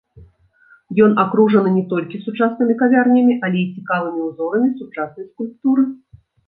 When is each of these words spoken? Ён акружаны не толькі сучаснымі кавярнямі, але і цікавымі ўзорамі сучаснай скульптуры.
Ён 1.07 1.11
акружаны 1.23 1.69
не 1.75 1.83
толькі 1.93 2.21
сучаснымі 2.25 2.73
кавярнямі, 2.81 3.39
але 3.47 3.57
і 3.63 3.71
цікавымі 3.77 4.21
ўзорамі 4.33 4.75
сучаснай 4.83 5.25
скульптуры. 5.33 5.83